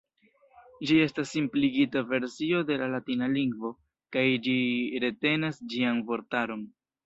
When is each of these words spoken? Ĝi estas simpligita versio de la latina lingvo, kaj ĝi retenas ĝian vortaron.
Ĝi 0.91 0.95
estas 1.07 1.29
simpligita 1.35 2.03
versio 2.15 2.63
de 2.71 2.79
la 2.85 2.89
latina 2.95 3.29
lingvo, 3.35 3.73
kaj 4.17 4.27
ĝi 4.49 4.59
retenas 5.07 5.65
ĝian 5.75 6.05
vortaron. 6.13 6.69